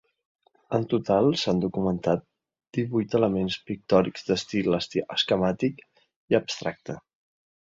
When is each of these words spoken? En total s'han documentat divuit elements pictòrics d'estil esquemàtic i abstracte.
En 0.75 0.85
total 0.93 1.27
s'han 1.41 1.59
documentat 1.65 2.23
divuit 2.77 3.15
elements 3.19 3.59
pictòrics 3.69 4.27
d'estil 4.31 4.79
esquemàtic 4.79 5.87
i 6.33 6.41
abstracte. 6.41 6.99